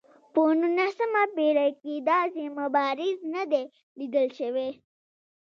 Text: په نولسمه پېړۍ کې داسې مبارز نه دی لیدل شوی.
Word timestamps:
په 0.33 0.41
نولسمه 0.59 1.23
پېړۍ 1.35 1.71
کې 1.81 1.93
داسې 2.11 2.43
مبارز 2.59 3.17
نه 3.33 3.43
دی 3.51 3.65
لیدل 3.99 4.27
شوی. 4.39 4.69